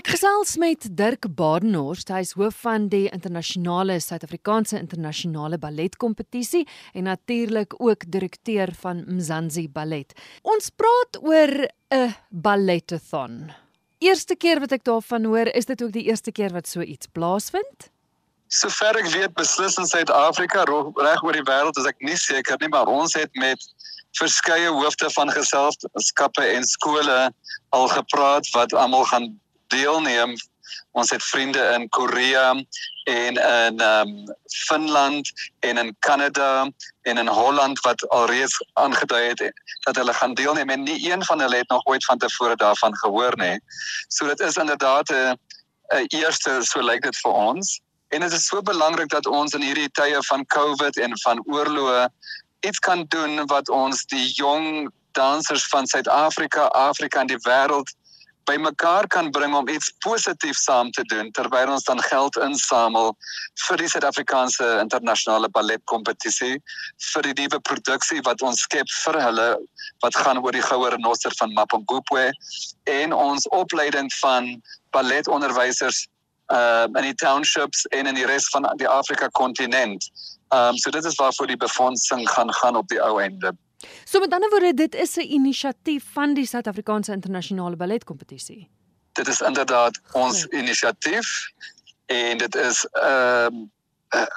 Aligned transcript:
Ek 0.00 0.14
gesels 0.14 0.54
met 0.56 0.86
Dirk 0.96 1.26
Badenhorst, 1.36 2.08
hy 2.08 2.22
is 2.24 2.30
hoof 2.32 2.62
van 2.62 2.86
die 2.88 3.10
internasionale 3.12 3.98
Suid-Afrikaanse 4.00 4.78
internasionale 4.78 5.58
balletkompetisie 5.60 6.62
en 6.96 7.04
natuurlik 7.04 7.76
ook 7.76 8.06
direkteur 8.08 8.72
van 8.80 9.02
Mzansi 9.04 9.66
Ballet. 9.68 10.14
Ons 10.40 10.70
praat 10.72 11.18
oor 11.20 11.52
'n 11.92 12.14
balletathon. 12.30 13.52
Eerste 14.00 14.36
keer 14.36 14.60
wat 14.60 14.72
ek 14.72 14.84
daarvan 14.88 15.24
hoor, 15.24 15.52
is 15.52 15.66
dit 15.66 15.82
ook 15.82 15.92
die 15.92 16.06
eerste 16.08 16.32
keer 16.32 16.52
wat 16.52 16.66
so 16.66 16.80
iets 16.80 17.06
plaasvind? 17.12 17.90
Sover 18.48 18.96
ek 18.96 19.12
weet, 19.12 19.34
beslis 19.34 19.76
in 19.76 19.86
Suid-Afrika 19.86 20.64
reg 20.96 21.22
oor 21.22 21.36
die 21.36 21.44
wêreld, 21.44 21.76
is 21.76 21.84
ek 21.84 22.00
nie 22.00 22.16
seker 22.16 22.56
nie, 22.60 22.68
maar 22.68 22.88
ons 22.88 23.12
het 23.12 23.30
met 23.34 23.60
verskeie 24.16 24.72
hoofde 24.72 25.10
van 25.10 25.28
geselskappe 25.28 26.42
en 26.56 26.64
skole 26.64 27.32
al 27.68 27.88
gepraat 27.88 28.48
wat 28.56 28.72
almal 28.72 29.04
gaan 29.04 29.36
deelneem. 29.70 30.34
Ons 30.92 31.10
het 31.10 31.24
vriende 31.24 31.62
in 31.74 31.88
Korea 31.88 32.50
en 33.10 33.34
in 33.34 33.80
um, 33.80 34.12
Finland 34.66 35.30
en 35.66 35.78
in 35.78 35.96
Kanada 35.98 36.70
en 37.02 37.18
in 37.18 37.26
Holland 37.26 37.80
wat 37.80 38.08
alreeds 38.08 38.58
aangedui 38.72 39.28
het 39.28 39.42
dat 39.86 39.96
hulle 39.96 40.14
gaan 40.14 40.34
deelneem 40.34 40.70
en 40.70 40.82
nie 40.82 41.12
een 41.12 41.24
van 41.24 41.40
hulle 41.40 41.56
het 41.56 41.68
nog 41.68 41.86
ooit 41.86 42.04
van 42.04 42.18
tevore 42.18 42.56
daarvan 42.56 42.96
gehoor 42.96 43.36
nie. 43.36 43.60
So 44.08 44.26
dit 44.26 44.40
is 44.40 44.56
inderdaad 44.56 45.10
'n 45.10 45.38
'n 45.90 46.06
eerste 46.08 46.60
so 46.62 46.82
lyk 46.82 47.02
dit 47.02 47.16
vir 47.16 47.32
ons. 47.32 47.80
En 48.08 48.20
dit 48.20 48.32
is 48.32 48.46
so 48.46 48.62
belangrik 48.62 49.08
dat 49.08 49.26
ons 49.26 49.52
in 49.52 49.62
hierdie 49.62 49.90
tye 49.90 50.18
van 50.26 50.46
COVID 50.46 50.96
en 50.96 51.18
van 51.18 51.42
oorloë 51.46 52.08
iets 52.60 52.78
kan 52.78 53.04
doen 53.08 53.46
wat 53.46 53.68
ons 53.68 54.04
die 54.06 54.32
jong 54.34 54.90
dansers 55.12 55.66
van 55.66 55.86
Suid-Afrika, 55.86 56.64
Afrika 56.64 57.20
en 57.20 57.26
die 57.26 57.40
wêreld 57.46 57.94
bymekaar 58.50 59.06
kan 59.06 59.30
bring 59.30 59.54
om 59.54 59.68
iets 59.68 59.92
positiefs 60.04 60.64
saam 60.66 60.90
te 60.90 61.04
doen 61.12 61.30
terwyl 61.36 61.70
ons 61.74 61.86
dan 61.86 62.00
geld 62.02 62.36
insamel 62.42 63.12
vir 63.66 63.82
die 63.82 63.88
Suid-Afrikaanse 63.92 64.68
internasionale 64.82 65.50
balletkompetisie 65.54 66.56
vir 67.10 67.28
die 67.28 67.36
nuwe 67.42 67.60
produksie 67.70 68.22
wat 68.28 68.42
ons 68.46 68.64
skep 68.66 68.90
vir 69.04 69.20
hulle 69.26 69.48
wat 70.04 70.18
gaan 70.24 70.42
oor 70.42 70.56
die 70.56 70.64
goue 70.66 70.90
renoster 70.94 71.34
van 71.38 71.54
Mapungubwe 71.58 72.30
en 72.90 73.14
ons 73.14 73.46
opleiding 73.62 74.10
van 74.20 74.56
balletonderwysers 74.96 76.06
uh 76.50 76.86
in 76.98 77.06
die 77.06 77.14
townships 77.14 77.86
en 77.94 78.10
in 78.10 78.18
die 78.18 78.26
res 78.26 78.48
van 78.50 78.66
die 78.82 78.88
Afrika 78.90 79.28
kontinent. 79.38 80.10
Um 80.50 80.78
so 80.82 80.90
dit 80.90 81.04
is 81.04 81.18
waarvoor 81.20 81.46
die 81.46 81.60
befondsing 81.66 82.26
gaan 82.30 82.50
gaan 82.62 82.76
op 82.76 82.88
die 82.90 82.98
ou 83.02 83.20
einde. 83.22 83.54
So 84.04 84.20
met 84.20 84.32
ander 84.32 84.50
woorde, 84.50 84.74
dit 84.74 84.94
is 84.94 85.16
'n 85.16 85.20
inisiatief 85.20 86.04
van 86.12 86.34
die 86.34 86.46
Suid-Afrikaanse 86.46 87.12
internasionale 87.12 87.76
balletkompetisie. 87.76 88.68
Dit 89.12 89.28
is 89.28 89.40
inderdaad 89.40 90.00
ons 90.12 90.40
ja. 90.40 90.58
inisiatief 90.58 91.50
en 92.06 92.38
dit 92.38 92.54
is 92.54 92.86
ehm 92.92 93.54
um, 93.54 93.70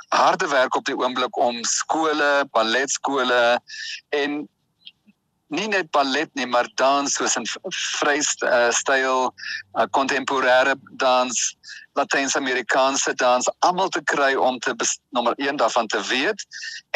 harde 0.08 0.48
werk 0.48 0.76
op 0.76 0.86
die 0.86 0.98
oomblik 0.98 1.38
om 1.38 1.64
skole, 1.64 2.48
balletskole 2.52 3.62
en 4.10 4.48
nie 5.54 5.68
net 5.68 5.90
ballet 5.92 6.30
nie, 6.34 6.48
maar 6.50 6.70
dans 6.82 7.14
soos 7.14 7.36
in 7.38 7.46
vrystyl, 8.00 9.30
uh, 9.78 9.86
kontemporêre 9.98 10.76
uh, 10.76 10.94
dans, 11.02 11.42
Latyn-Amerikaanse 11.94 13.14
dans, 13.14 13.50
almal 13.60 13.90
te 13.90 14.02
kry 14.04 14.34
om 14.36 14.60
te 14.60 14.74
nommer 15.10 15.34
1 15.38 15.56
daarvan 15.62 15.88
te 15.88 16.02
weet 16.10 16.46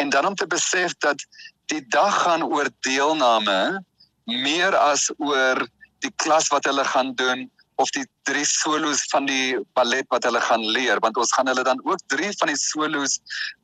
en 0.02 0.10
dan 0.10 0.26
om 0.26 0.34
te 0.34 0.46
besef 0.46 0.94
dat 0.98 1.22
die 1.66 1.84
dag 1.88 2.22
gaan 2.22 2.42
oor 2.42 2.70
deelname 2.80 3.84
meer 4.24 4.76
as 4.76 5.08
oor 5.16 5.66
die 6.04 6.12
klas 6.16 6.48
wat 6.48 6.64
hulle 6.64 6.84
gaan 6.84 7.14
doen 7.14 7.48
of 7.78 7.90
die 7.94 8.04
drie 8.26 8.44
solos 8.44 9.04
van 9.12 9.26
die 9.28 9.56
ballet 9.78 10.06
wat 10.12 10.24
hulle 10.26 10.40
gaan 10.42 10.64
leer 10.76 10.98
want 11.04 11.18
ons 11.22 11.32
gaan 11.36 11.46
hulle 11.50 11.62
dan 11.66 11.78
ook 11.86 12.02
drie 12.12 12.30
van 12.40 12.50
die 12.50 12.58
solos 12.58 13.18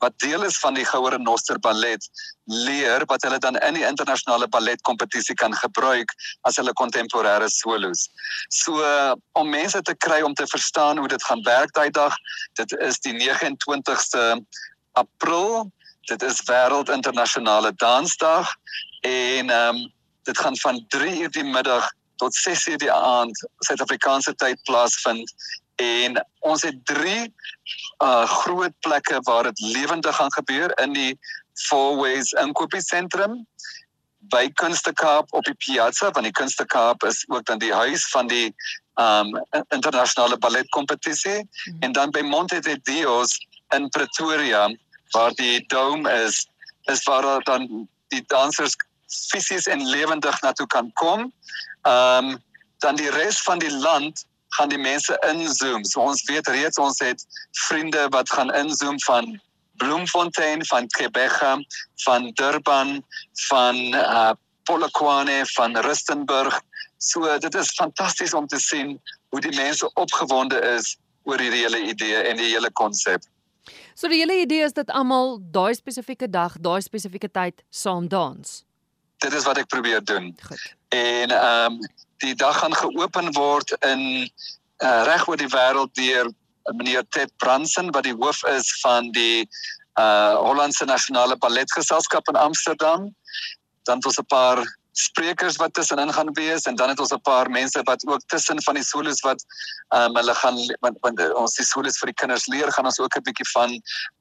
wat 0.05 0.15
deel 0.23 0.47
is 0.47 0.59
van 0.63 0.79
die 0.79 0.87
Goue 0.87 1.11
Renoster 1.15 1.59
ballet 1.59 2.07
leer 2.51 3.05
wat 3.11 3.27
hulle 3.27 3.41
dan 3.43 3.59
in 3.67 3.79
die 3.79 3.87
internasionale 3.87 4.49
balletkompetisie 4.55 5.35
kan 5.41 5.57
gebruik 5.59 6.15
as 6.49 6.61
hulle 6.61 6.75
kontemporêre 6.79 7.49
solos. 7.51 8.07
So 8.53 8.79
om 9.41 9.51
mense 9.51 9.83
te 9.83 9.97
kry 10.07 10.21
om 10.23 10.35
te 10.35 10.47
verstaan 10.47 11.01
hoe 11.01 11.09
dit 11.09 11.25
gaan 11.25 11.43
werk 11.49 11.73
daai 11.75 11.91
dag, 11.91 12.15
dit 12.61 12.77
is 12.87 13.01
die 13.03 13.17
29ste 13.19 14.39
April 15.01 15.73
dit 16.09 16.23
is 16.23 16.43
wêreld 16.49 16.93
internasionale 16.93 17.73
dansdag 17.83 18.55
en 19.01 19.51
ehm 19.51 19.77
um, 19.77 19.93
dit 20.25 20.39
gaan 20.39 20.57
van 20.57 20.85
3 20.89 21.21
uur 21.21 21.31
die 21.31 21.45
middag 21.45 21.91
tot 22.25 22.35
6 22.35 22.67
uur 22.67 22.79
die 22.79 22.93
aand 22.93 23.41
Suid-Afrikaanse 23.67 24.35
tyd 24.41 24.61
plaasvind 24.69 25.33
en 25.83 26.21
ons 26.41 26.63
het 26.65 26.77
3 26.91 27.17
uh 28.05 28.25
groot 28.43 28.75
plekke 28.87 29.21
waar 29.29 29.49
dit 29.51 29.61
lewendig 29.77 30.17
gaan 30.17 30.33
gebeur 30.33 30.73
in 30.85 30.95
die 30.97 31.13
Four 31.67 31.99
Ways 32.01 32.33
inkopiesentrum 32.45 33.43
by 34.33 34.49
Kunste 34.61 34.93
Kaap 34.93 35.33
op 35.37 35.45
die 35.45 35.57
Piazza 35.67 36.11
want 36.17 36.29
die 36.31 36.37
Kunste 36.41 36.65
Kaap 36.77 37.05
is 37.05 37.25
ook 37.29 37.45
dan 37.51 37.61
die 37.61 37.75
huis 37.75 38.09
van 38.15 38.31
die 38.33 38.55
um 39.03 39.35
internasionale 39.75 40.39
balletkompetisie 40.39 41.39
mm 41.43 41.49
-hmm. 41.65 41.83
en 41.89 41.93
dan 41.93 42.11
by 42.11 42.21
Monte 42.21 42.61
de 42.61 42.79
Dios 42.83 43.37
in 43.77 43.89
Pretoria 43.89 44.71
waar 45.11 45.33
die 45.43 45.67
dome 45.67 46.11
is 46.25 46.47
is 46.85 47.03
waar 47.05 47.43
dan 47.43 47.89
die 48.09 48.25
dansers 48.27 48.77
fisies 49.07 49.67
en 49.67 49.87
lewendig 49.89 50.41
na 50.43 50.53
toe 50.53 50.67
kan 50.67 50.93
kom. 50.93 51.33
Ehm 51.85 52.29
um, 52.29 52.43
dan 52.85 52.97
die 52.97 53.11
res 53.11 53.41
van 53.43 53.59
die 53.59 53.73
land 53.73 54.27
gaan 54.57 54.69
die 54.69 54.79
mense 54.79 55.17
inzoom. 55.29 55.85
So 55.85 56.01
ons 56.01 56.23
weet 56.29 56.49
reeds 56.53 56.79
ons 56.79 57.01
het 57.01 57.25
vriende 57.67 58.07
wat 58.15 58.31
gaan 58.31 58.53
inzoom 58.55 59.01
van 59.01 59.41
Bloemfontein, 59.81 60.65
van 60.67 60.87
Quebec, 60.87 61.39
van 62.05 62.31
Durban, 62.33 63.05
van 63.49 63.77
uh 63.95 64.33
Polokwane, 64.65 65.47
van 65.47 65.77
Rustenburg. 65.77 66.61
So 66.97 67.39
dit 67.39 67.55
is 67.55 67.75
fantasties 67.77 68.35
om 68.35 68.47
te 68.47 68.59
sien 68.59 69.01
hoe 69.29 69.41
die 69.41 69.57
mense 69.57 69.91
opgewonde 69.93 70.61
is 70.77 70.97
oor 71.23 71.41
hierdie 71.41 71.61
hele 71.67 71.83
idee 71.85 72.17
en 72.17 72.37
die 72.37 72.49
hele 72.53 72.71
konsep. 72.73 73.25
So 73.95 74.09
die 74.09 74.23
hele 74.23 74.41
idee 74.41 74.65
is 74.65 74.73
dat 74.73 74.91
almal 74.91 75.39
daai 75.53 75.75
spesifieke 75.75 76.31
dag, 76.31 76.57
daai 76.61 76.81
spesifieke 76.81 77.29
tyd 77.29 77.61
saam 77.71 78.09
dans. 78.09 78.63
Dit 79.25 79.33
is 79.33 79.45
wat 79.45 79.61
ek 79.61 79.69
probeer 79.73 80.01
doen. 80.05 80.33
Goed. 80.49 80.65
En 80.95 81.31
ehm 81.31 81.73
um, 81.73 81.79
die 82.23 82.35
dag 82.35 82.59
gaan 82.59 82.75
geopen 82.75 83.33
word 83.33 83.75
in 83.85 84.03
uh, 84.79 85.03
reg 85.09 85.27
oor 85.29 85.41
die 85.41 85.51
wêreld 85.51 85.91
deur 85.99 86.31
meneer 86.79 87.03
Ted 87.09 87.33
Branson 87.43 87.91
wat 87.97 88.07
die 88.07 88.15
hoof 88.15 88.45
is 88.55 88.71
van 88.83 89.11
die 89.17 89.49
uh 90.01 90.39
Hollandse 90.47 90.87
Nasionale 90.87 91.37
Balletgeselskap 91.37 92.31
in 92.31 92.39
Amsterdam. 92.39 93.11
Dan 93.83 94.01
het 94.01 94.07
ons 94.07 94.23
'n 94.23 94.31
paar 94.37 94.63
sprekers 94.93 95.57
wat 95.57 95.75
tussenin 95.75 96.13
gaan 96.13 96.33
wees 96.33 96.63
en 96.71 96.77
dan 96.77 96.89
het 96.89 97.01
ons 97.01 97.13
'n 97.13 97.21
paar 97.21 97.51
mense 97.51 97.83
wat 97.91 98.07
ook 98.07 98.23
tussen 98.27 98.63
van 98.63 98.75
die 98.75 98.85
solos 98.85 99.21
wat 99.21 99.45
um, 99.89 100.17
hulle 100.17 100.35
gaan 100.35 100.57
want, 100.81 100.97
want 101.01 101.35
ons 101.35 101.55
die 101.55 101.67
solos 101.67 101.99
vir 101.99 102.07
die 102.07 102.21
kinders 102.23 102.47
leer 102.47 102.73
gaan 102.73 102.87
ons 102.87 103.01
ook 103.01 103.17
'n 103.17 103.23
bietjie 103.23 103.51
van 103.53 103.71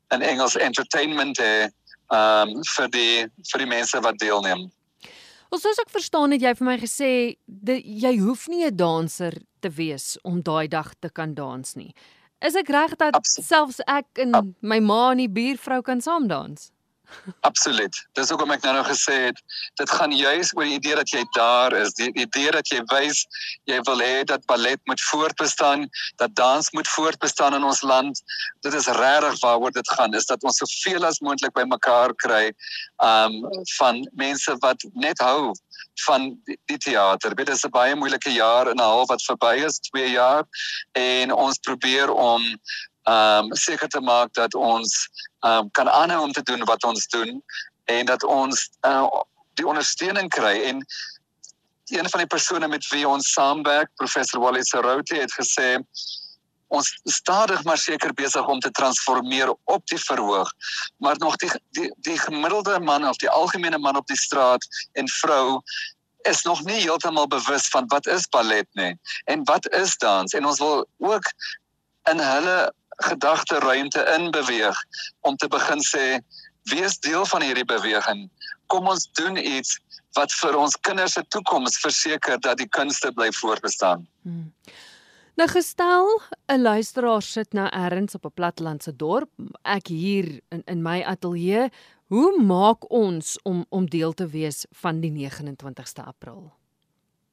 in 0.09 0.21
Engels 0.21 0.55
entertainment 0.55 1.37
hê 1.37 1.69
um, 2.09 2.63
vir 2.75 2.87
die 2.89 3.27
vir 3.51 3.59
die 3.59 3.71
mense 3.77 3.99
wat 3.99 4.17
deelneem. 4.17 4.71
Ons 5.53 5.61
soos 5.67 5.77
ek 5.83 5.91
verstaan 5.93 6.33
het 6.33 6.41
jy 6.41 6.51
vir 6.57 6.65
my 6.65 6.75
gesê 6.81 7.09
dat 7.45 7.83
jy 7.85 8.13
hoef 8.23 8.47
nie 8.49 8.63
'n 8.65 8.75
danser 8.75 9.35
te 9.61 9.69
wees 9.69 10.17
om 10.23 10.41
daai 10.41 10.67
dag 10.67 10.93
te 10.99 11.09
kan 11.09 11.35
dans 11.35 11.75
nie. 11.75 11.93
Is 12.41 12.55
ek 12.55 12.69
reg 12.69 12.95
dat 12.97 13.13
Absoluut. 13.13 13.47
selfs 13.47 13.79
ek 13.87 14.07
en 14.17 14.33
Ab 14.35 14.45
my 14.61 14.79
ma 14.79 15.11
en 15.11 15.17
die 15.17 15.29
buurvrou 15.29 15.81
kan 15.83 16.01
saam 16.01 16.27
dans? 16.27 16.71
Absoluut. 17.47 17.97
Dis 18.17 18.29
hoekom 18.29 18.51
ek 18.55 18.63
nou 18.65 18.73
nou 18.73 18.83
gesê 18.87 19.15
het, 19.27 19.39
dit 19.79 19.89
gaan 19.97 20.11
juis 20.15 20.51
oor 20.57 20.67
die 20.67 20.77
idee 20.77 20.95
dat 20.99 21.09
jy 21.13 21.23
daar 21.37 21.75
is, 21.77 21.93
die 21.99 22.09
idee 22.13 22.51
dat 22.55 22.69
jy 22.71 22.81
wys 22.91 23.23
jy 23.69 23.79
wil 23.87 24.03
hê 24.03 24.23
dat 24.27 24.45
ballet 24.49 24.81
moet 24.89 25.01
voortbestaan, 25.09 25.87
dat 26.21 26.35
dans 26.39 26.71
moet 26.71 26.87
voortbestaan 26.95 27.55
in 27.57 27.63
ons 27.63 27.81
land. 27.81 28.23
Dit 28.65 28.73
is 28.73 28.89
regtig 28.99 29.39
waaroor 29.43 29.75
dit 29.75 29.93
gaan, 29.97 30.13
is 30.13 30.27
dat 30.29 30.43
ons 30.43 30.61
soveel 30.63 31.05
as 31.07 31.21
moontlik 31.23 31.55
bymekaar 31.57 32.15
kry 32.25 32.45
um 33.03 33.39
van 33.77 34.03
mense 34.19 34.57
wat 34.65 34.83
net 34.93 35.19
hou 35.23 35.53
van 36.05 36.31
die, 36.47 36.57
die 36.71 36.77
teater. 36.77 37.35
Dit 37.35 37.49
is 37.49 37.63
'n 37.65 37.69
baie 37.69 37.95
moeilike 37.95 38.33
jaar 38.33 38.67
en 38.67 38.77
'n 38.77 38.89
half 38.93 39.07
wat 39.07 39.23
verby 39.23 39.55
is, 39.65 39.79
2 39.79 40.09
jaar 40.09 40.43
en 40.91 41.31
ons 41.31 41.57
probeer 41.57 42.09
om 42.11 42.41
um 43.09 43.49
seker 43.55 43.87
te 43.87 43.99
maak 43.99 44.33
dat 44.33 44.55
ons 44.55 45.09
um 45.45 45.71
kan 45.71 45.89
aanhou 45.89 46.21
om 46.23 46.31
te 46.31 46.43
doen 46.43 46.63
wat 46.65 46.83
ons 46.83 47.07
doen 47.07 47.43
en 47.85 48.05
dat 48.05 48.23
ons 48.23 48.69
uh, 48.87 49.07
die 49.59 49.67
ondersteuning 49.67 50.29
kry. 50.29 50.61
En 50.63 50.85
een 51.91 52.09
van 52.09 52.19
die 52.19 52.27
persone 52.27 52.67
met 52.67 52.87
wie 52.87 53.07
ons 53.07 53.31
saamwerk 53.31 53.91
professor 53.95 54.39
Wally 54.39 54.63
Seroti 54.63 55.19
het 55.19 55.33
gesê 55.35 55.77
ons 56.73 56.89
stadig 57.03 57.63
maar 57.63 57.77
seker 57.77 58.13
besig 58.17 58.47
om 58.49 58.59
te 58.59 58.71
transformeer 58.71 59.51
op 59.63 59.85
die 59.91 59.99
verhoog. 59.99 60.49
Maar 60.97 61.19
nog 61.21 61.35
die 61.35 61.51
die 61.77 61.91
die 62.07 62.17
gemiddelde 62.17 62.79
man 62.79 63.07
of 63.07 63.19
die 63.21 63.29
algemene 63.29 63.77
man 63.77 63.99
op 63.99 64.07
die 64.07 64.17
straat 64.17 64.65
en 64.93 65.09
vrou 65.19 65.61
is 66.29 66.41
nog 66.47 66.63
nie 66.63 66.79
heeltemal 66.79 67.27
bewus 67.27 67.67
van 67.67 67.85
wat 67.87 68.07
is 68.07 68.27
ballet 68.31 68.67
nie 68.79 68.95
en 69.25 69.43
wat 69.43 69.69
is 69.73 69.97
dans. 69.97 70.33
En 70.33 70.45
ons 70.45 70.59
wil 70.59 70.87
ook 70.97 71.29
in 72.09 72.19
hulle 72.19 72.73
gedagte 73.07 73.59
ruimte 73.59 74.05
inbeweeg 74.17 74.77
om 75.21 75.35
te 75.35 75.47
begin 75.47 75.81
sê 75.81 76.19
wees 76.71 76.99
deel 76.99 77.25
van 77.25 77.41
hierdie 77.41 77.67
beweging 77.67 78.29
kom 78.67 78.87
ons 78.87 79.09
doen 79.19 79.37
iets 79.37 79.79
wat 80.17 80.31
vir 80.41 80.57
ons 80.57 80.77
kinders 80.81 81.13
se 81.17 81.23
toekoms 81.35 81.79
verseker 81.81 82.39
dat 82.39 82.57
die 82.57 82.69
kunste 82.69 83.11
bly 83.11 83.31
voortbestaan 83.41 84.07
hmm. 84.21 84.51
Nou 85.33 85.47
gestel 85.49 86.21
'n 86.47 86.61
luisteraar 86.61 87.21
sit 87.21 87.53
nou 87.53 87.67
ergens 87.67 88.15
op 88.15 88.25
'n 88.25 88.33
plattelandse 88.33 88.95
dorp 88.95 89.29
ek 89.63 89.87
hier 89.87 90.39
in 90.49 90.61
in 90.65 90.81
my 90.81 91.01
ateljee 91.01 91.69
Hoe 92.13 92.41
maak 92.41 92.91
ons 92.91 93.39
om 93.41 93.65
om 93.69 93.85
deel 93.89 94.11
te 94.13 94.27
wees 94.27 94.65
van 94.81 94.99
die 95.01 95.09
29ste 95.11 96.03
April? 96.05 96.51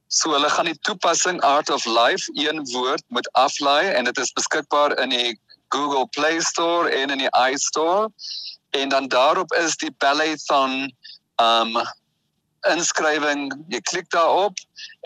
So 0.08 0.32
hulle 0.32 0.48
gaan 0.48 0.70
die 0.70 0.78
toepassing 0.88 1.40
Art 1.44 1.68
of 1.70 1.84
Life 1.84 2.32
een 2.32 2.62
woord 2.72 3.04
moet 3.08 3.28
aflaai 3.36 3.90
en 3.92 4.08
dit 4.08 4.18
is 4.18 4.32
beskikbaar 4.32 4.96
in 5.02 5.12
die 5.12 5.34
Google 5.70 6.06
Play 6.16 6.40
Store 6.40 6.90
en 6.90 7.10
in 7.10 7.24
die 7.24 7.32
iStore. 7.50 8.10
En 8.70 8.88
dan 8.88 9.08
daarop 9.08 9.52
is 9.52 9.76
die 9.76 9.94
Balleton 9.98 10.94
um 11.42 11.80
inskrywing. 12.68 13.48
Jy 13.72 13.80
klik 13.88 14.10
daarop 14.12 14.58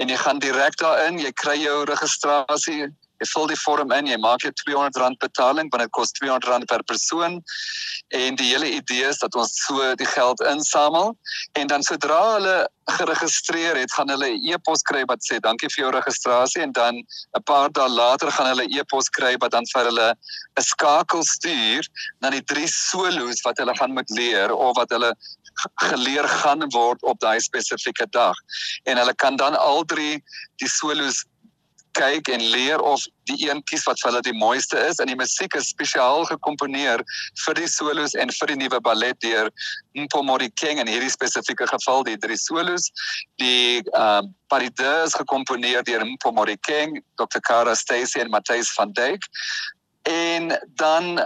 en 0.03 0.11
jy 0.11 0.17
gaan 0.17 0.43
direk 0.43 0.77
daarin. 0.81 1.21
Jy 1.23 1.33
kry 1.33 1.57
jou 1.63 1.85
registrasie 1.89 2.91
Jy 3.25 3.31
vul 3.33 3.47
die 3.49 3.57
vorm 3.57 3.93
in, 3.97 4.09
jy 4.11 4.19
maak 4.21 4.45
jou 4.45 4.53
R200 4.53 5.17
betaling 5.23 5.71
want 5.73 5.87
dit 5.87 5.93
kos 5.97 6.13
R200 6.21 6.69
per 6.69 6.85
persoon. 6.85 7.41
En 8.13 8.37
die 8.37 8.51
hele 8.51 8.69
idee 8.77 9.09
is 9.09 9.23
dat 9.23 9.35
ons 9.41 9.55
so 9.65 9.95
die 9.97 10.09
geld 10.13 10.43
insamel 10.51 11.15
en 11.57 11.71
dan 11.73 11.83
sodra 11.87 12.21
hulle 12.35 12.57
geregistreer 12.99 13.79
het, 13.81 13.93
gaan 13.97 14.13
hulle 14.13 14.29
'n 14.29 14.45
e 14.45 14.53
e-pos 14.53 14.83
kry 14.85 15.05
wat 15.09 15.25
sê 15.25 15.41
dankie 15.41 15.71
vir 15.73 15.85
jou 15.85 15.93
registrasie 15.95 16.61
en 16.63 16.73
dan 16.73 16.95
'n 17.01 17.43
paar 17.49 17.73
dae 17.73 17.89
later 17.89 18.31
gaan 18.31 18.51
hulle 18.53 18.69
e-pos 18.69 19.09
kry 19.09 19.37
wat 19.41 19.53
dan 19.57 19.65
vir 19.73 19.85
hulle 19.89 20.09
'n 20.59 20.63
skakel 20.63 21.25
stuur 21.25 21.89
na 22.21 22.31
die 22.31 22.45
drie 22.45 22.69
solos 22.69 23.41
wat 23.45 23.57
hulle 23.59 23.75
gaan 23.81 23.95
moet 23.95 24.11
leer 24.11 24.53
of 24.53 24.77
wat 24.77 24.91
hulle 24.91 25.15
geleer 25.89 26.29
gaan 26.29 26.69
word 26.75 27.03
op 27.03 27.21
daai 27.21 27.41
spesifieke 27.41 28.07
dag. 28.11 28.37
En 28.85 28.99
hulle 28.99 29.15
kan 29.15 29.37
dan 29.37 29.57
al 29.57 29.85
drie 29.85 30.23
die 30.61 30.69
solos 30.69 31.25
kyk 31.97 32.29
en 32.35 32.43
leer 32.53 32.81
of 32.83 33.05
die 33.29 33.37
een 33.49 33.63
kies 33.71 33.85
wat 33.89 34.01
vir 34.03 34.11
hulle 34.11 34.23
die 34.27 34.37
mooiste 34.37 34.79
is 34.89 35.01
en 35.03 35.11
die 35.11 35.19
musiek 35.19 35.55
is 35.59 35.71
spesiaal 35.73 36.27
gekomponeer 36.29 37.05
vir 37.45 37.59
die 37.59 37.69
solos 37.71 38.17
en 38.19 38.33
vir 38.39 38.53
die 38.53 38.59
nuwe 38.65 38.81
ballet 38.85 39.19
deur 39.25 39.51
Mpomori 39.99 40.51
King 40.61 40.83
en 40.83 40.91
hierdie 40.91 41.13
spesifieke 41.13 41.69
geval 41.71 42.05
die 42.09 42.17
drie 42.21 42.39
solos 42.41 42.91
die 43.43 43.83
uh, 43.95 44.23
parade 44.53 44.91
is 45.05 45.17
gekomponeer 45.19 45.87
deur 45.87 46.05
Mpomori 46.15 46.59
King, 46.67 47.01
Dr. 47.21 47.41
Kara 47.41 47.75
Stacy 47.79 48.21
en 48.21 48.31
Matthys 48.35 48.73
van 48.75 48.93
Dijk 48.93 49.27
en 50.11 50.53
dan 50.81 51.25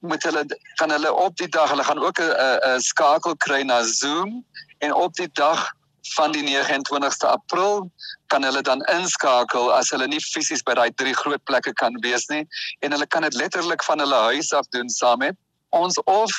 moet 0.00 0.22
hulle 0.22 0.44
kan 0.80 0.90
hulle 0.90 1.12
op 1.12 1.36
die 1.36 1.48
dag 1.48 1.68
hulle 1.72 1.84
gaan 1.84 1.98
ook 2.00 2.20
'n 2.20 2.80
skakel 2.80 3.36
kry 3.36 3.62
na 3.62 3.82
Zoom 3.82 4.44
en 4.78 4.94
op 4.94 5.14
die 5.14 5.28
dag 5.32 5.72
van 6.14 6.32
die 6.32 6.42
29ste 6.42 7.26
April 7.26 7.90
kan 8.32 8.46
hulle 8.46 8.62
dan 8.62 8.82
inskakel 8.94 9.70
as 9.74 9.92
hulle 9.94 10.08
nie 10.08 10.22
fisies 10.24 10.64
by 10.66 10.74
daai 10.78 10.90
drie 11.02 11.14
groot 11.22 11.44
plekke 11.50 11.74
kan 11.82 12.00
wees 12.06 12.26
nie 12.32 12.44
en 12.80 12.96
hulle 12.96 13.06
kan 13.06 13.26
dit 13.28 13.38
letterlik 13.42 13.84
van 13.84 14.02
hulle 14.04 14.24
huis 14.30 14.52
af 14.56 14.68
doen 14.76 14.92
saam 14.96 15.24
met 15.26 15.38
ons 15.70 15.98
of 16.10 16.30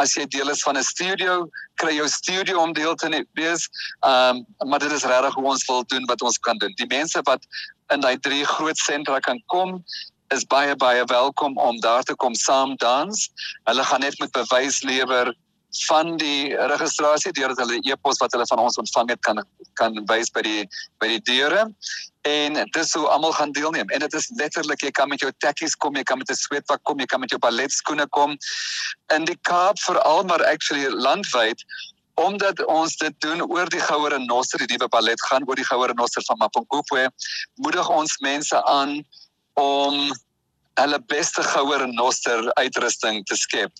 as 0.00 0.14
jy 0.16 0.26
deel 0.32 0.50
is 0.50 0.62
van 0.64 0.76
'n 0.76 0.82
studio 0.82 1.48
kry 1.80 1.94
jou 1.96 2.08
studio 2.08 2.60
om 2.60 2.72
deel 2.72 2.94
te 2.94 3.24
wees. 3.34 3.68
Ehm 4.04 4.44
um, 4.60 4.68
maar 4.68 4.78
dit 4.78 4.92
is 4.92 5.04
regtig 5.04 5.34
hoe 5.34 5.44
ons 5.44 5.66
wil 5.66 5.84
doen 5.86 6.06
wat 6.06 6.22
ons 6.22 6.38
kan 6.38 6.58
doen. 6.58 6.72
Die 6.76 6.86
mense 6.86 7.20
wat 7.24 7.42
in 7.92 8.00
daai 8.00 8.18
drie 8.18 8.44
groot 8.44 8.76
sentra 8.76 9.18
kan 9.18 9.42
kom 9.46 9.84
is 10.34 10.44
baie 10.44 10.76
baie 10.76 11.04
welkom 11.04 11.58
om 11.58 11.80
daar 11.80 12.02
te 12.02 12.14
kom 12.14 12.34
saam 12.34 12.76
dans. 12.76 13.30
Hulle 13.64 13.84
gaan 13.84 14.00
net 14.00 14.18
met 14.18 14.32
bewys 14.32 14.82
lewer 14.82 15.34
van 15.86 16.16
die 16.16 16.56
registrasie 16.56 17.32
deurdat 17.32 17.58
hulle 17.58 17.80
e-pos 17.84 18.18
wat 18.22 18.32
hulle 18.32 18.46
van 18.48 18.62
ons 18.62 18.78
ontvang 18.80 19.10
het 19.12 19.20
kan 19.20 19.42
kan 19.80 19.98
wys 20.08 20.30
by 20.32 20.42
die 20.42 20.62
by 20.98 21.10
die 21.12 21.20
deure. 21.28 21.66
En 22.28 22.56
dis 22.74 22.94
hoe 22.96 23.06
almal 23.08 23.32
gaan 23.32 23.52
deelneem. 23.52 23.88
En 23.88 24.00
dit 24.00 24.14
is 24.14 24.30
letterlik 24.40 24.82
jy 24.82 24.90
kan 24.90 25.08
met 25.08 25.20
jou 25.20 25.30
tekkies 25.44 25.76
kom 25.76 25.96
jy 25.96 26.02
kan 26.02 26.18
met 26.18 26.30
'n 26.30 26.34
sweetpak 26.34 26.82
kom 26.82 26.98
jy 27.00 27.06
kan 27.06 27.20
met 27.20 27.30
jou 27.30 27.38
balletskoene 27.38 28.08
kom. 28.08 28.36
In 29.14 29.24
die 29.24 29.38
Kaap 29.42 29.78
veral 29.78 30.24
maar 30.24 30.44
actually 30.44 30.88
landwyd 30.88 31.64
omdat 32.18 32.64
ons 32.66 32.96
dit 32.96 33.14
doen 33.20 33.42
oor 33.46 33.68
die 33.70 33.80
Goue 33.80 34.08
Renoster 34.08 34.58
die 34.58 34.66
nuwe 34.72 34.88
ballet 34.88 35.20
gaan 35.22 35.46
oor 35.46 35.54
die 35.54 35.64
Goue 35.64 35.86
Renoster 35.86 36.22
van 36.26 36.38
Mapungubwe 36.38 37.10
moedig 37.54 37.88
ons 37.88 38.18
mense 38.18 38.64
aan 38.64 39.04
om 39.54 40.10
hulle 40.78 40.98
beste 41.10 41.42
goue 41.42 41.76
renoster 41.82 42.52
uitrusting 42.60 43.24
te 43.26 43.36
skep. 43.36 43.72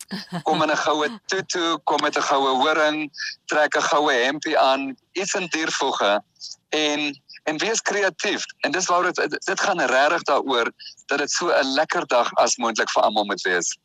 Kom 0.43 0.63
in 0.63 0.71
'n 0.71 0.77
goue 0.77 1.09
tutu, 1.27 1.79
kom 1.85 2.01
met 2.03 2.17
'n 2.17 2.27
goue 2.31 2.55
horing, 2.63 3.11
trek 3.47 3.77
'n 3.77 3.89
goue 3.91 4.13
hempie 4.13 4.59
aan, 4.59 4.97
iets 5.13 5.35
in 5.35 5.47
diervoege 5.47 6.23
en 6.69 7.15
en 7.49 7.59
wees 7.59 7.81
kreatief. 7.83 8.45
En 8.61 8.71
dis 8.71 8.87
waar 8.87 9.13
dit 9.13 9.45
dit 9.47 9.61
gaan 9.61 9.81
regtig 9.81 10.23
daaroor 10.23 10.73
dat 11.07 11.19
dit 11.19 11.31
so 11.31 11.49
'n 11.49 11.75
lekker 11.75 12.07
dag 12.07 12.35
as 12.35 12.57
moontlik 12.57 12.91
vir 12.91 13.03
almal 13.03 13.25
moet 13.25 13.43
wees. 13.43 13.79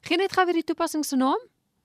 Geen 0.00 0.18
net 0.18 0.32
gou 0.32 0.44
weer 0.44 0.54
die 0.54 0.64
toepassing 0.64 1.04
se 1.04 1.16
naam? 1.16 1.40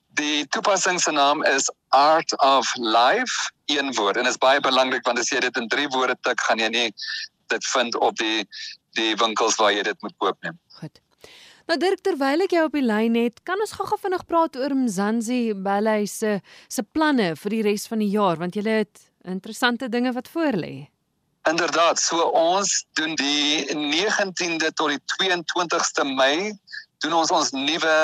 Die 0.08 0.48
toepassing 0.48 1.02
se 1.02 1.12
naam 1.12 1.44
is 1.44 1.72
Art 1.88 2.42
of 2.42 2.76
Life, 2.76 3.52
een 3.66 3.94
woord. 3.94 4.18
En 4.18 4.24
dit 4.24 4.32
is 4.32 4.38
baie 4.38 4.60
belangrik 4.60 5.06
want 5.06 5.20
as 5.20 5.30
jy 5.30 5.40
dit 5.40 5.58
in 5.58 5.68
drie 5.68 5.88
woorde 5.88 6.18
tik, 6.22 6.42
gaan 6.42 6.60
jy 6.60 6.68
nie 6.68 6.94
dit 7.48 7.66
vind 7.66 7.96
op 7.98 8.18
die 8.18 8.48
die 8.98 9.14
winkels 9.20 9.60
waar 9.60 9.74
jy 9.76 9.84
dit 9.84 10.02
moet 10.06 10.16
koop 10.18 10.38
nie. 10.46 10.56
Goed. 10.80 11.02
Nou 11.70 11.78
Dirk, 11.78 12.02
terwyl 12.02 12.42
ek 12.42 12.56
jou 12.56 12.64
op 12.66 12.74
die 12.74 12.86
lyn 12.86 13.18
het, 13.20 13.44
kan 13.46 13.60
ons 13.62 13.76
gou-gou 13.78 14.00
vinnig 14.02 14.24
praat 14.26 14.56
oor 14.58 14.74
Mzansi 14.74 15.54
Ballet 15.54 16.10
se 16.10 16.40
se 16.68 16.84
planne 16.84 17.36
vir 17.38 17.56
die 17.56 17.66
res 17.68 17.86
van 17.92 18.02
die 18.02 18.10
jaar 18.10 18.42
want 18.42 18.58
jy 18.58 18.64
het 18.66 19.04
interessante 19.28 19.90
dinge 19.90 20.14
wat 20.16 20.32
voorlê. 20.34 20.90
Inderdaad, 21.50 22.00
so 22.02 22.26
ons 22.36 22.86
doen 22.98 23.14
die 23.16 23.66
19de 23.70 24.72
tot 24.74 24.96
die 24.96 25.02
22ste 25.14 26.06
Mei 26.10 26.56
doen 27.06 27.14
ons 27.22 27.32
ons 27.32 27.54
nuwe 27.54 27.96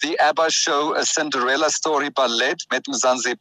The 0.00 0.14
ABBA 0.22 0.48
Show 0.54 0.94
a 0.94 1.04
Cinderella 1.04 1.68
Story 1.68 2.10
ballet 2.14 2.62
met 2.70 2.86
Mzansi 2.86 3.34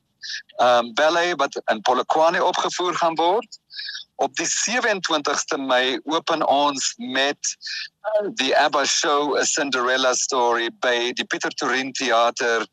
um, 0.58 0.94
Ballet 0.94 1.38
wat 1.38 1.62
in 1.72 1.82
Polokwane 1.82 2.44
opgevoer 2.44 2.96
gaan 2.96 3.16
word. 3.16 3.60
Op 4.20 4.36
die 4.36 4.48
27ste 4.48 5.58
Mei 5.58 6.00
open 6.04 6.42
ons 6.48 6.94
met 6.98 7.40
uh, 8.04 8.28
die 8.42 8.52
ABBA 8.58 8.84
show 8.86 9.38
A 9.40 9.46
Cinderella 9.48 10.12
Story 10.14 10.68
by 10.84 11.14
die 11.16 11.24
Pieter 11.24 11.54
Torin 11.56 11.94
Theater 11.96 12.66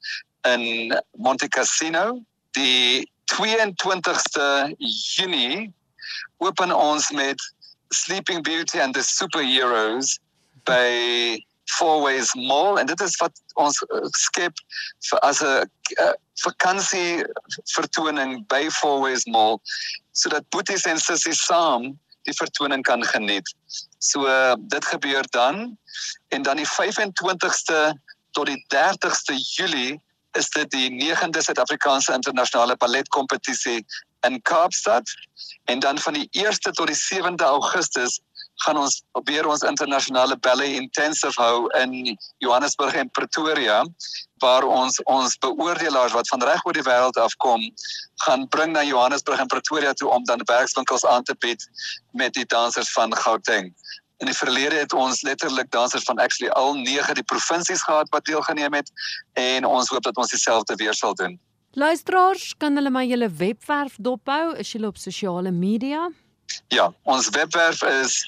in 0.43 0.91
Monte 1.23 1.49
Cassino. 1.49 2.19
Die 2.59 3.07
22ste 3.31 4.75
Junie 4.79 5.71
open 6.43 6.75
ons 6.75 7.11
met 7.15 7.39
Sleeping 7.95 8.43
Beauty 8.43 8.83
and 8.83 8.95
the 8.95 9.07
Superheroes 9.07 10.19
by 10.65 11.39
Four 11.75 12.03
Ways 12.03 12.35
Mall 12.35 12.79
en 12.79 12.87
dit 12.87 13.01
is 13.01 13.17
wat 13.17 13.33
ons 13.55 13.83
uh, 13.83 14.07
skep 14.19 14.55
as 15.21 15.43
'n 15.43 15.67
uh, 15.99 16.15
vakansie 16.45 17.25
vertoning 17.75 18.47
by 18.47 18.69
Four 18.71 19.01
Ways 19.01 19.27
Mall 19.27 19.61
sodat 20.13 20.49
boeties 20.51 20.87
en 20.87 20.99
sissies 20.99 21.45
saam 21.45 21.99
die 22.27 22.35
vertoning 22.35 22.83
kan 22.83 23.05
geniet. 23.05 23.55
So 23.99 24.27
uh, 24.27 24.55
dit 24.59 24.85
gebeur 24.85 25.25
dan 25.31 25.79
en 26.29 26.43
dan 26.43 26.57
die 26.57 26.69
25ste 26.69 27.95
tot 28.31 28.47
die 28.47 28.61
30ste 28.75 29.35
Julie 29.57 30.01
is 30.37 30.51
dit 30.51 30.71
die 30.71 30.91
9de 30.93 31.41
Suid-Afrikaanse 31.41 32.13
internasionale 32.13 32.77
balletkompetisie 32.77 33.85
in 34.27 34.43
Kaapstad 34.43 35.11
en 35.65 35.79
dan 35.79 35.99
van 35.99 36.13
die 36.13 36.29
1ste 36.45 36.73
tot 36.73 36.87
die 36.87 36.99
7de 36.99 37.45
Augustus 37.45 38.21
gaan 38.65 38.79
ons 38.81 39.03
probeer 39.13 39.47
ons 39.47 39.65
internasionale 39.69 40.37
ballet 40.47 40.79
intensive 40.81 41.41
hou 41.41 41.67
in 41.81 42.17
Johannesburg 42.45 42.95
en 42.95 43.11
Pretoria 43.11 43.83
waar 44.45 44.65
ons 44.65 45.01
ons 45.13 45.37
beoordelaars 45.45 46.17
wat 46.17 46.29
van 46.29 46.45
reg 46.49 46.65
oor 46.65 46.77
die 46.77 46.87
wêreld 46.87 47.21
afkom 47.21 47.69
gaan 48.25 48.49
bring 48.49 48.73
na 48.73 48.85
Johannesburg 48.85 49.41
en 49.41 49.53
Pretoria 49.53 49.93
toe 49.93 50.11
om 50.13 50.25
dan 50.25 50.45
werkswinkels 50.49 51.05
aan 51.05 51.25
te 51.25 51.37
bied 51.45 51.63
met 52.13 52.35
die 52.35 52.47
dansers 52.47 52.93
van 52.93 53.15
Gauteng. 53.17 53.73
In 54.25 54.31
die 54.31 54.37
verlede 54.37 54.81
het 54.81 54.93
ons 54.97 55.23
letterlik 55.23 55.71
dansers 55.71 56.05
van 56.09 56.19
actually 56.19 56.51
al 56.57 56.75
9 56.75 57.15
die 57.15 57.25
provinsies 57.25 57.83
gehad 57.85 58.09
wat 58.11 58.25
deelgeneem 58.25 58.75
het 58.75 58.93
en 59.33 59.65
ons 59.65 59.93
hoop 59.93 60.03
dat 60.09 60.17
ons 60.17 60.33
dieselfde 60.33 60.75
weer 60.81 60.95
sal 60.95 61.15
doen. 61.15 61.37
Luisteraars, 61.77 62.55
kan 62.57 62.77
hulle 62.77 62.91
my 62.91 63.05
julle 63.05 63.29
webwerf 63.29 63.99
dophou? 64.01 64.55
Is 64.57 64.73
julle 64.73 64.89
op 64.89 64.97
sosiale 64.97 65.53
media? 65.53 66.07
Ja, 66.73 66.89
ons 67.05 67.29
webwerf 67.37 67.83
is 67.83 68.23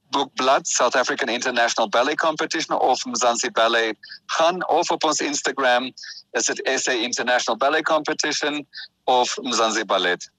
Facebook 0.09 0.65
South 0.65 0.95
African 0.95 1.29
International 1.29 1.87
Ballet 1.87 2.15
Competition 2.15 2.75
of 2.75 3.05
Mzansi 3.05 3.51
Ballet 3.51 3.97
gaan 4.25 4.67
of 4.67 4.89
op 4.89 5.03
ons 5.03 5.21
Instagram 5.21 5.93
is 6.31 6.45
dit 6.45 6.69
SA 6.75 6.91
International 6.91 7.57
Ballet 7.57 7.81
Competition 7.81 8.67
of 9.03 9.37
Mzansi 9.41 9.85
Ballet. 9.85 10.29